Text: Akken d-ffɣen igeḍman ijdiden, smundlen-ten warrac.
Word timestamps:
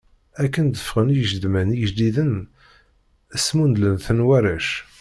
Akken 0.43 0.65
d-ffɣen 0.67 1.13
igeḍman 1.15 1.69
ijdiden, 1.83 2.33
smundlen-ten 3.45 4.25
warrac. 4.27 4.69